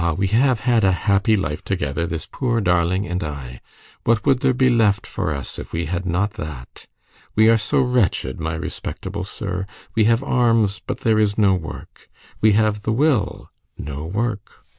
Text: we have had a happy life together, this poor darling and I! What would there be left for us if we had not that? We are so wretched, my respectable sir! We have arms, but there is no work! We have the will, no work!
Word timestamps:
we 0.17 0.25
have 0.25 0.61
had 0.61 0.83
a 0.83 0.91
happy 1.05 1.37
life 1.37 1.63
together, 1.63 2.07
this 2.07 2.25
poor 2.25 2.59
darling 2.59 3.05
and 3.05 3.23
I! 3.23 3.61
What 4.03 4.25
would 4.25 4.39
there 4.39 4.51
be 4.55 4.67
left 4.67 5.05
for 5.05 5.31
us 5.31 5.59
if 5.59 5.73
we 5.73 5.85
had 5.85 6.07
not 6.07 6.31
that? 6.41 6.87
We 7.35 7.49
are 7.49 7.57
so 7.59 7.81
wretched, 7.81 8.39
my 8.39 8.55
respectable 8.55 9.25
sir! 9.25 9.67
We 9.93 10.05
have 10.05 10.23
arms, 10.23 10.79
but 10.83 11.01
there 11.01 11.19
is 11.19 11.37
no 11.37 11.53
work! 11.53 12.09
We 12.41 12.53
have 12.53 12.81
the 12.81 12.91
will, 12.91 13.51
no 13.77 14.03
work! 14.07 14.63